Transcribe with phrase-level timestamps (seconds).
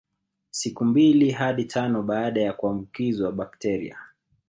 [0.49, 3.97] Siku mbili hadi tano baada ya kuambukizwa bakteria